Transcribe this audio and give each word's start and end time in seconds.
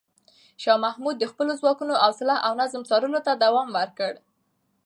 شاه 0.63 0.77
محمود 0.85 1.15
د 1.19 1.23
خپلو 1.31 1.51
ځواکونو 1.61 1.93
حوصله 2.03 2.35
او 2.45 2.51
نظم 2.61 2.81
څارلو 2.89 3.19
ته 3.25 3.31
دوام 3.43 3.69
ورکړ. 3.77 4.13